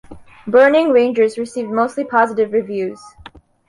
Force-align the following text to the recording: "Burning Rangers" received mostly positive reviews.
"Burning 0.47 0.89
Rangers" 0.89 1.37
received 1.37 1.69
mostly 1.69 2.03
positive 2.03 2.53
reviews. 2.53 2.99